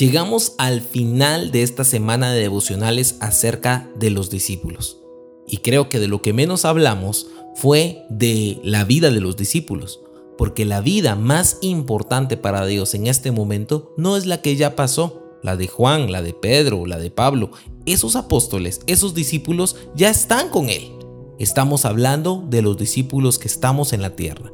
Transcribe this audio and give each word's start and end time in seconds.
Llegamos 0.00 0.54
al 0.56 0.80
final 0.80 1.50
de 1.50 1.62
esta 1.62 1.84
semana 1.84 2.32
de 2.32 2.40
devocionales 2.40 3.16
acerca 3.20 3.86
de 3.96 4.08
los 4.08 4.30
discípulos. 4.30 4.96
Y 5.46 5.58
creo 5.58 5.90
que 5.90 5.98
de 5.98 6.08
lo 6.08 6.22
que 6.22 6.32
menos 6.32 6.64
hablamos 6.64 7.26
fue 7.54 8.06
de 8.08 8.58
la 8.64 8.84
vida 8.84 9.10
de 9.10 9.20
los 9.20 9.36
discípulos, 9.36 10.00
porque 10.38 10.64
la 10.64 10.80
vida 10.80 11.16
más 11.16 11.58
importante 11.60 12.38
para 12.38 12.64
Dios 12.64 12.94
en 12.94 13.08
este 13.08 13.30
momento 13.30 13.92
no 13.98 14.16
es 14.16 14.24
la 14.24 14.40
que 14.40 14.56
ya 14.56 14.74
pasó, 14.74 15.22
la 15.42 15.58
de 15.58 15.68
Juan, 15.68 16.10
la 16.10 16.22
de 16.22 16.32
Pedro, 16.32 16.86
la 16.86 16.96
de 16.96 17.10
Pablo. 17.10 17.50
Esos 17.84 18.16
apóstoles, 18.16 18.80
esos 18.86 19.12
discípulos 19.12 19.76
ya 19.94 20.08
están 20.08 20.48
con 20.48 20.70
Él. 20.70 20.92
Estamos 21.38 21.84
hablando 21.84 22.42
de 22.48 22.62
los 22.62 22.78
discípulos 22.78 23.38
que 23.38 23.48
estamos 23.48 23.92
en 23.92 24.00
la 24.00 24.16
tierra. 24.16 24.50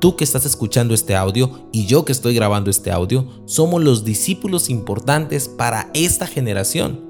Tú 0.00 0.16
que 0.16 0.24
estás 0.24 0.46
escuchando 0.46 0.94
este 0.94 1.14
audio 1.14 1.68
y 1.72 1.84
yo 1.84 2.06
que 2.06 2.12
estoy 2.12 2.34
grabando 2.34 2.70
este 2.70 2.90
audio, 2.90 3.26
somos 3.44 3.84
los 3.84 4.02
discípulos 4.02 4.70
importantes 4.70 5.46
para 5.46 5.90
esta 5.92 6.26
generación. 6.26 7.04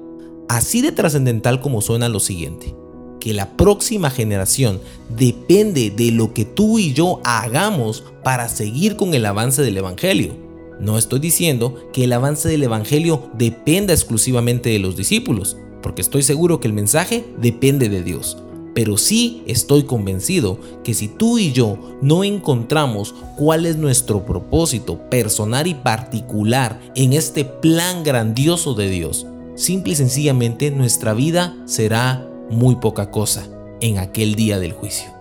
Así 0.49 0.81
de 0.81 0.91
trascendental 0.91 1.61
como 1.61 1.79
suena 1.79 2.09
lo 2.09 2.19
siguiente, 2.19 2.75
que 3.21 3.33
la 3.33 3.55
próxima 3.55 4.09
generación 4.09 4.81
depende 5.07 5.89
de 5.89 6.11
lo 6.11 6.33
que 6.33 6.43
tú 6.43 6.79
y 6.79 6.91
yo 6.91 7.21
hagamos 7.23 8.03
para 8.25 8.49
seguir 8.49 8.97
con 8.97 9.13
el 9.13 9.25
avance 9.25 9.61
del 9.61 9.77
Evangelio. 9.77 10.35
No 10.81 10.97
estoy 10.97 11.19
diciendo 11.19 11.75
que 11.93 12.03
el 12.03 12.11
avance 12.11 12.49
del 12.49 12.63
Evangelio 12.63 13.29
dependa 13.37 13.93
exclusivamente 13.93 14.69
de 14.69 14.79
los 14.79 14.97
discípulos, 14.97 15.55
porque 15.81 16.01
estoy 16.01 16.23
seguro 16.23 16.59
que 16.59 16.67
el 16.67 16.73
mensaje 16.73 17.23
depende 17.39 17.87
de 17.87 18.03
Dios. 18.03 18.37
Pero 18.73 18.97
sí 18.97 19.43
estoy 19.47 19.83
convencido 19.83 20.59
que 20.83 20.93
si 20.93 21.07
tú 21.07 21.37
y 21.37 21.51
yo 21.51 21.77
no 22.01 22.23
encontramos 22.23 23.13
cuál 23.37 23.65
es 23.65 23.75
nuestro 23.75 24.25
propósito 24.25 25.09
personal 25.09 25.67
y 25.67 25.73
particular 25.73 26.79
en 26.95 27.13
este 27.13 27.43
plan 27.43 28.03
grandioso 28.03 28.73
de 28.73 28.89
Dios, 28.89 29.27
simple 29.55 29.93
y 29.93 29.95
sencillamente 29.95 30.71
nuestra 30.71 31.13
vida 31.13 31.55
será 31.65 32.27
muy 32.49 32.75
poca 32.75 33.11
cosa 33.11 33.47
en 33.81 33.97
aquel 33.97 34.35
día 34.35 34.59
del 34.59 34.71
juicio. 34.71 35.11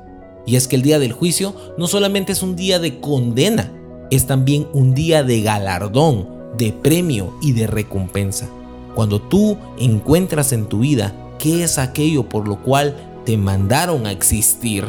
Y 0.47 0.57
es 0.57 0.69
que 0.69 0.77
el 0.77 0.83
día 0.83 0.99
del 0.99 1.13
juicio 1.13 1.55
no 1.77 1.87
solamente 1.87 2.33
es 2.33 2.43
un 2.43 2.57
día 2.57 2.79
de 2.79 3.01
condena, 3.01 3.73
es 4.11 4.27
también 4.27 4.69
un 4.73 4.95
día 4.95 5.23
de 5.23 5.43
galardón, 5.43 6.29
de 6.57 6.73
premio 6.73 7.35
y 7.43 7.53
de 7.53 7.67
recompensa. 7.67 8.49
Cuando 8.95 9.21
tú 9.21 9.57
encuentras 9.79 10.53
en 10.53 10.67
tu 10.67 10.81
vida 10.81 11.15
qué 11.39 11.63
es 11.63 11.79
aquello 11.79 12.29
por 12.29 12.49
lo 12.49 12.63
cual 12.63 13.10
mandaron 13.37 14.07
a 14.07 14.13
existir, 14.13 14.85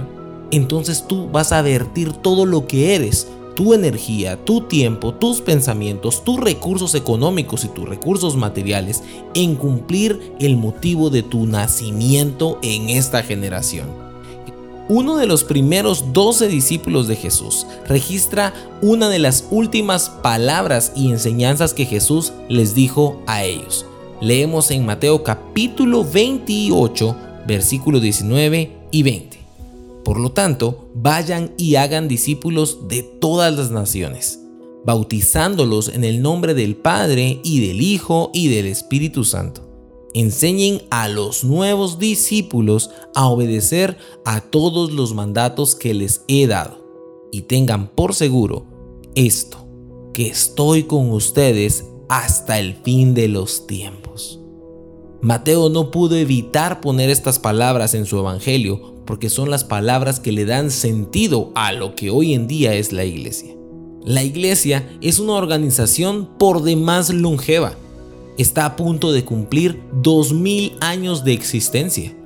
entonces 0.51 1.05
tú 1.07 1.29
vas 1.29 1.51
a 1.51 1.61
vertir 1.61 2.13
todo 2.13 2.45
lo 2.45 2.67
que 2.67 2.95
eres, 2.95 3.27
tu 3.55 3.73
energía, 3.73 4.43
tu 4.43 4.61
tiempo, 4.61 5.13
tus 5.13 5.41
pensamientos, 5.41 6.23
tus 6.23 6.39
recursos 6.39 6.95
económicos 6.95 7.63
y 7.63 7.67
tus 7.67 7.87
recursos 7.87 8.35
materiales 8.35 9.03
en 9.33 9.55
cumplir 9.55 10.33
el 10.39 10.57
motivo 10.57 11.09
de 11.09 11.23
tu 11.23 11.45
nacimiento 11.45 12.59
en 12.61 12.89
esta 12.89 13.23
generación. 13.23 13.87
Uno 14.89 15.15
de 15.15 15.25
los 15.25 15.43
primeros 15.43 16.11
12 16.11 16.47
discípulos 16.47 17.07
de 17.07 17.15
Jesús 17.15 17.65
registra 17.87 18.53
una 18.81 19.09
de 19.09 19.19
las 19.19 19.45
últimas 19.49 20.09
palabras 20.09 20.91
y 20.95 21.11
enseñanzas 21.11 21.73
que 21.73 21.85
Jesús 21.85 22.33
les 22.49 22.75
dijo 22.75 23.21
a 23.25 23.43
ellos. 23.43 23.85
Leemos 24.19 24.69
en 24.69 24.85
Mateo 24.85 25.23
capítulo 25.23 26.03
28 26.03 27.15
versículos 27.47 28.01
19 28.01 28.71
y 28.91 29.03
20. 29.03 29.37
Por 30.03 30.19
lo 30.19 30.31
tanto, 30.31 30.89
vayan 30.95 31.51
y 31.57 31.75
hagan 31.75 32.07
discípulos 32.07 32.87
de 32.87 33.03
todas 33.03 33.55
las 33.55 33.71
naciones, 33.71 34.39
bautizándolos 34.85 35.89
en 35.89 36.03
el 36.03 36.21
nombre 36.21 36.53
del 36.53 36.75
Padre 36.75 37.39
y 37.43 37.65
del 37.67 37.81
Hijo 37.81 38.31
y 38.33 38.47
del 38.47 38.65
Espíritu 38.65 39.23
Santo. 39.23 39.67
Enseñen 40.13 40.81
a 40.89 41.07
los 41.07 41.43
nuevos 41.43 41.97
discípulos 41.99 42.89
a 43.15 43.27
obedecer 43.27 43.97
a 44.25 44.41
todos 44.41 44.91
los 44.91 45.13
mandatos 45.13 45.75
que 45.75 45.93
les 45.93 46.23
he 46.27 46.47
dado. 46.47 46.81
Y 47.31 47.43
tengan 47.43 47.87
por 47.87 48.13
seguro 48.13 48.65
esto, 49.15 49.65
que 50.13 50.27
estoy 50.27 50.83
con 50.83 51.11
ustedes 51.11 51.85
hasta 52.09 52.59
el 52.59 52.75
fin 52.75 53.13
de 53.13 53.29
los 53.29 53.67
tiempos. 53.67 54.40
Mateo 55.23 55.69
no 55.69 55.91
pudo 55.91 56.15
evitar 56.15 56.81
poner 56.81 57.11
estas 57.11 57.37
palabras 57.37 57.93
en 57.93 58.07
su 58.07 58.17
evangelio 58.17 58.95
porque 59.05 59.29
son 59.29 59.51
las 59.51 59.63
palabras 59.63 60.19
que 60.19 60.31
le 60.31 60.45
dan 60.45 60.71
sentido 60.71 61.51
a 61.53 61.73
lo 61.73 61.93
que 61.93 62.09
hoy 62.09 62.33
en 62.33 62.47
día 62.47 62.73
es 62.73 62.91
la 62.91 63.05
iglesia. 63.05 63.55
La 64.03 64.23
iglesia 64.23 64.89
es 64.99 65.19
una 65.19 65.33
organización 65.33 66.27
por 66.39 66.63
demás 66.63 67.13
longeva. 67.13 67.75
Está 68.39 68.65
a 68.65 68.75
punto 68.75 69.11
de 69.11 69.23
cumplir 69.23 69.83
2000 70.01 70.77
años 70.81 71.23
de 71.23 71.33
existencia. 71.33 72.17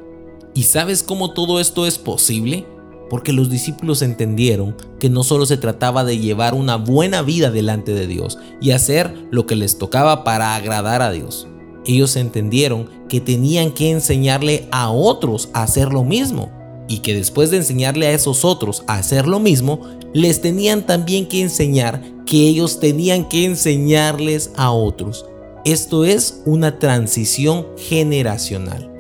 ¿Y 0.53 0.63
sabes 0.63 1.03
cómo 1.03 1.33
todo 1.33 1.59
esto 1.59 1.85
es 1.85 1.97
posible? 1.97 2.65
Porque 3.09 3.33
los 3.33 3.49
discípulos 3.49 4.03
entendieron 4.03 4.73
que 5.01 5.09
no 5.09 5.25
solo 5.25 5.45
se 5.45 5.57
trataba 5.57 6.05
de 6.05 6.17
llevar 6.17 6.53
una 6.53 6.77
buena 6.77 7.23
vida 7.23 7.51
delante 7.51 7.93
de 7.93 8.07
Dios 8.07 8.37
y 8.61 8.71
hacer 8.71 9.27
lo 9.31 9.45
que 9.45 9.57
les 9.57 9.77
tocaba 9.77 10.23
para 10.23 10.55
agradar 10.55 11.01
a 11.01 11.11
Dios 11.11 11.47
ellos 11.85 12.15
entendieron 12.15 12.89
que 13.09 13.21
tenían 13.21 13.71
que 13.71 13.91
enseñarle 13.91 14.67
a 14.71 14.91
otros 14.91 15.49
a 15.53 15.63
hacer 15.63 15.93
lo 15.93 16.03
mismo 16.03 16.51
y 16.87 16.99
que 16.99 17.13
después 17.13 17.51
de 17.51 17.57
enseñarle 17.57 18.07
a 18.07 18.11
esos 18.13 18.45
otros 18.45 18.83
a 18.87 18.95
hacer 18.95 19.27
lo 19.27 19.39
mismo, 19.39 19.81
les 20.13 20.41
tenían 20.41 20.85
también 20.85 21.27
que 21.27 21.41
enseñar 21.41 22.01
que 22.25 22.47
ellos 22.47 22.79
tenían 22.79 23.27
que 23.27 23.45
enseñarles 23.45 24.51
a 24.55 24.71
otros. 24.71 25.25
Esto 25.65 26.05
es 26.05 26.41
una 26.45 26.79
transición 26.79 27.65
generacional. 27.77 28.91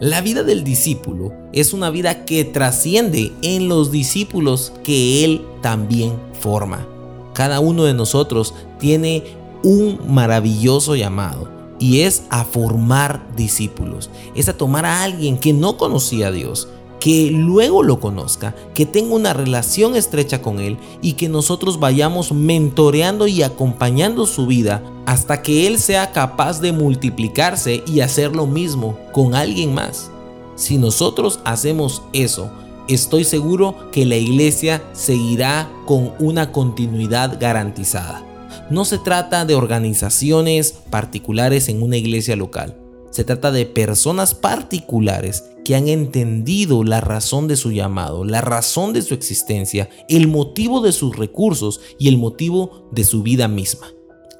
La 0.00 0.20
vida 0.20 0.42
del 0.42 0.64
discípulo 0.64 1.32
es 1.52 1.72
una 1.72 1.90
vida 1.90 2.24
que 2.24 2.44
trasciende 2.44 3.32
en 3.42 3.68
los 3.68 3.92
discípulos 3.92 4.72
que 4.82 5.24
él 5.24 5.42
también 5.62 6.14
forma. 6.40 6.86
Cada 7.34 7.60
uno 7.60 7.84
de 7.84 7.94
nosotros 7.94 8.54
tiene 8.78 9.22
un 9.62 9.98
maravilloso 10.08 10.96
llamado 10.96 11.53
y 11.78 12.00
es 12.00 12.22
a 12.30 12.44
formar 12.44 13.26
discípulos, 13.36 14.10
es 14.34 14.48
a 14.48 14.56
tomar 14.56 14.86
a 14.86 15.02
alguien 15.02 15.38
que 15.38 15.52
no 15.52 15.76
conocía 15.76 16.28
a 16.28 16.32
Dios, 16.32 16.68
que 17.00 17.30
luego 17.30 17.82
lo 17.82 18.00
conozca, 18.00 18.54
que 18.72 18.86
tenga 18.86 19.14
una 19.14 19.34
relación 19.34 19.94
estrecha 19.94 20.40
con 20.40 20.58
Él 20.58 20.78
y 21.02 21.12
que 21.12 21.28
nosotros 21.28 21.78
vayamos 21.78 22.32
mentoreando 22.32 23.26
y 23.26 23.42
acompañando 23.42 24.24
su 24.24 24.46
vida 24.46 24.82
hasta 25.04 25.42
que 25.42 25.66
Él 25.66 25.78
sea 25.78 26.12
capaz 26.12 26.60
de 26.60 26.72
multiplicarse 26.72 27.84
y 27.86 28.00
hacer 28.00 28.34
lo 28.34 28.46
mismo 28.46 28.96
con 29.12 29.34
alguien 29.34 29.74
más. 29.74 30.10
Si 30.56 30.78
nosotros 30.78 31.40
hacemos 31.44 32.02
eso, 32.14 32.50
estoy 32.88 33.24
seguro 33.24 33.90
que 33.92 34.06
la 34.06 34.16
iglesia 34.16 34.82
seguirá 34.92 35.70
con 35.84 36.12
una 36.18 36.52
continuidad 36.52 37.38
garantizada. 37.38 38.24
No 38.70 38.84
se 38.84 38.98
trata 38.98 39.44
de 39.44 39.54
organizaciones 39.54 40.72
particulares 40.90 41.68
en 41.68 41.82
una 41.82 41.96
iglesia 41.96 42.36
local. 42.36 42.76
Se 43.10 43.24
trata 43.24 43.52
de 43.52 43.66
personas 43.66 44.34
particulares 44.34 45.44
que 45.64 45.76
han 45.76 45.88
entendido 45.88 46.82
la 46.84 47.00
razón 47.00 47.48
de 47.48 47.56
su 47.56 47.70
llamado, 47.70 48.24
la 48.24 48.40
razón 48.40 48.92
de 48.92 49.02
su 49.02 49.14
existencia, 49.14 49.88
el 50.08 50.28
motivo 50.28 50.80
de 50.80 50.92
sus 50.92 51.16
recursos 51.16 51.80
y 51.98 52.08
el 52.08 52.18
motivo 52.18 52.88
de 52.92 53.04
su 53.04 53.22
vida 53.22 53.48
misma. 53.48 53.86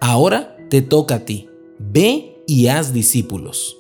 Ahora 0.01 0.57
te 0.71 0.83
toca 0.83 1.17
a 1.17 1.25
ti. 1.25 1.49
Ve 1.79 2.43
y 2.47 2.67
haz 2.67 2.93
discípulos. 2.93 3.79